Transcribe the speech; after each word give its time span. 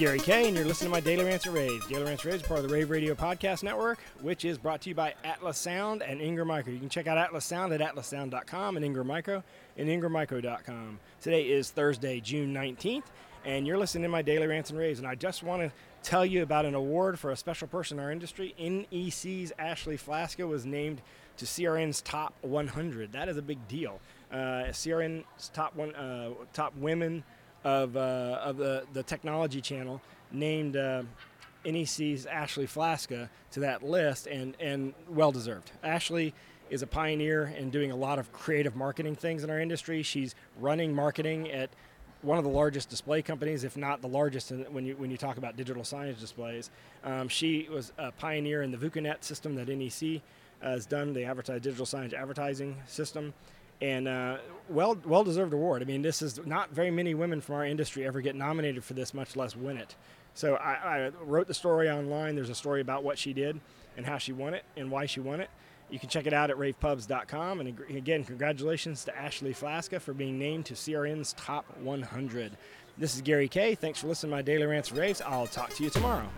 Gary 0.00 0.18
Kayye, 0.18 0.48
and 0.48 0.56
you're 0.56 0.64
listening 0.64 0.88
to 0.88 0.96
my 0.96 1.00
Daily 1.00 1.26
Rants 1.26 1.44
and 1.44 1.54
Raves. 1.54 1.86
Daily 1.86 2.04
Rants 2.04 2.24
and 2.24 2.32
Raves 2.32 2.42
is 2.42 2.48
part 2.48 2.60
of 2.60 2.66
the 2.66 2.74
Rave 2.74 2.88
Radio 2.88 3.14
Podcast 3.14 3.62
Network, 3.62 3.98
which 4.22 4.46
is 4.46 4.56
brought 4.56 4.80
to 4.80 4.88
you 4.88 4.94
by 4.94 5.12
Atlas 5.24 5.58
Sound 5.58 6.02
and 6.02 6.22
Ingram 6.22 6.48
Micro. 6.48 6.72
You 6.72 6.78
can 6.78 6.88
check 6.88 7.06
out 7.06 7.18
Atlas 7.18 7.44
Sound 7.44 7.74
at 7.74 7.82
atlassound.com 7.82 8.76
and 8.76 8.84
Ingram 8.84 9.06
Micro 9.06 9.44
and 9.76 9.90
ingrammicro.com. 9.90 10.98
Today 11.20 11.42
is 11.42 11.70
Thursday, 11.70 12.18
June 12.18 12.54
19th, 12.54 13.02
and 13.44 13.66
you're 13.66 13.76
listening 13.76 14.04
to 14.04 14.08
my 14.08 14.22
Daily 14.22 14.46
Rants 14.46 14.70
and 14.70 14.78
Raves. 14.78 15.00
And 15.00 15.06
I 15.06 15.16
just 15.16 15.42
want 15.42 15.60
to 15.60 15.72
tell 16.02 16.24
you 16.24 16.42
about 16.42 16.64
an 16.64 16.74
award 16.74 17.18
for 17.18 17.30
a 17.30 17.36
special 17.36 17.68
person 17.68 17.98
in 17.98 18.04
our 18.04 18.10
industry. 18.10 18.54
NEC's 18.58 19.52
Ashley 19.58 19.98
Flaska 19.98 20.48
was 20.48 20.64
named 20.64 21.02
to 21.36 21.44
CRN's 21.44 22.00
Top 22.00 22.32
100. 22.40 23.12
That 23.12 23.28
is 23.28 23.36
a 23.36 23.42
big 23.42 23.68
deal. 23.68 24.00
Uh, 24.32 24.70
CRN's 24.70 25.50
top 25.52 25.76
one, 25.76 25.94
uh, 25.94 26.30
top 26.54 26.74
women 26.78 27.22
of, 27.64 27.96
uh, 27.96 28.40
of 28.42 28.56
the, 28.56 28.84
the 28.92 29.02
technology 29.02 29.60
channel 29.60 30.00
named 30.32 30.76
uh, 30.76 31.02
NEC's 31.64 32.26
Ashley 32.26 32.66
Flaska 32.66 33.28
to 33.52 33.60
that 33.60 33.82
list, 33.82 34.26
and, 34.26 34.56
and 34.60 34.94
well 35.08 35.32
deserved. 35.32 35.70
Ashley 35.82 36.34
is 36.70 36.82
a 36.82 36.86
pioneer 36.86 37.52
in 37.58 37.70
doing 37.70 37.90
a 37.90 37.96
lot 37.96 38.18
of 38.18 38.32
creative 38.32 38.76
marketing 38.76 39.16
things 39.16 39.44
in 39.44 39.50
our 39.50 39.58
industry. 39.58 40.02
She's 40.02 40.34
running 40.58 40.94
marketing 40.94 41.50
at 41.50 41.70
one 42.22 42.38
of 42.38 42.44
the 42.44 42.50
largest 42.50 42.88
display 42.88 43.22
companies, 43.22 43.64
if 43.64 43.76
not 43.76 44.02
the 44.02 44.08
largest, 44.08 44.50
in, 44.50 44.60
when 44.72 44.84
you 44.84 44.94
when 44.96 45.10
you 45.10 45.16
talk 45.16 45.36
about 45.36 45.56
digital 45.56 45.82
signage 45.82 46.20
displays. 46.20 46.70
Um, 47.02 47.28
she 47.28 47.68
was 47.70 47.92
a 47.98 48.12
pioneer 48.12 48.62
in 48.62 48.70
the 48.70 48.76
VUKUNET 48.76 49.24
system 49.24 49.54
that 49.56 49.68
NEC 49.68 50.20
has 50.62 50.86
done, 50.86 51.14
the 51.14 51.24
advertise 51.24 51.62
digital 51.62 51.86
signage 51.86 52.12
advertising 52.12 52.76
system, 52.86 53.32
and 53.80 54.08
uh, 54.08 54.38
well 54.68 54.96
well 55.04 55.24
deserved 55.24 55.52
award. 55.52 55.82
I 55.82 55.84
mean, 55.84 56.02
this 56.02 56.22
is 56.22 56.44
not 56.46 56.70
very 56.70 56.90
many 56.90 57.14
women 57.14 57.40
from 57.40 57.56
our 57.56 57.64
industry 57.64 58.06
ever 58.06 58.20
get 58.20 58.34
nominated 58.34 58.84
for 58.84 58.94
this, 58.94 59.14
much 59.14 59.36
less 59.36 59.56
win 59.56 59.76
it. 59.76 59.94
So 60.34 60.54
I, 60.56 60.72
I 61.06 61.10
wrote 61.24 61.48
the 61.48 61.54
story 61.54 61.90
online. 61.90 62.34
There's 62.34 62.50
a 62.50 62.54
story 62.54 62.80
about 62.80 63.02
what 63.02 63.18
she 63.18 63.32
did 63.32 63.60
and 63.96 64.06
how 64.06 64.18
she 64.18 64.32
won 64.32 64.54
it 64.54 64.64
and 64.76 64.90
why 64.90 65.06
she 65.06 65.20
won 65.20 65.40
it. 65.40 65.50
You 65.90 65.98
can 65.98 66.08
check 66.08 66.26
it 66.26 66.32
out 66.32 66.50
at 66.50 66.56
ravepubs.com. 66.56 67.60
And 67.60 67.80
again, 67.90 68.22
congratulations 68.22 69.04
to 69.06 69.18
Ashley 69.18 69.52
Flaska 69.52 69.98
for 70.00 70.14
being 70.14 70.38
named 70.38 70.66
to 70.66 70.74
CRN's 70.74 71.32
Top 71.32 71.64
100. 71.78 72.56
This 72.96 73.16
is 73.16 73.22
Gary 73.22 73.48
Kayye. 73.48 73.76
Thanks 73.76 74.00
for 74.00 74.06
listening 74.06 74.30
to 74.30 74.36
my 74.36 74.42
Daily 74.42 74.66
Rants 74.66 74.92
Raves. 74.92 75.20
I'll 75.20 75.48
talk 75.48 75.74
to 75.74 75.82
you 75.82 75.90
tomorrow. 75.90 76.28